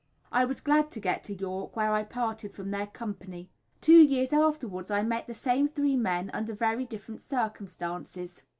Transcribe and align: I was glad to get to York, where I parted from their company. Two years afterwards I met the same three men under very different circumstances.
I 0.31 0.45
was 0.45 0.61
glad 0.61 0.89
to 0.93 0.99
get 0.99 1.23
to 1.25 1.35
York, 1.35 1.75
where 1.75 1.93
I 1.93 2.01
parted 2.01 2.55
from 2.55 2.71
their 2.71 2.87
company. 2.87 3.51
Two 3.81 4.01
years 4.01 4.33
afterwards 4.33 4.89
I 4.89 5.03
met 5.03 5.27
the 5.27 5.35
same 5.35 5.67
three 5.67 5.95
men 5.95 6.31
under 6.33 6.55
very 6.55 6.87
different 6.87 7.21
circumstances. 7.21 8.41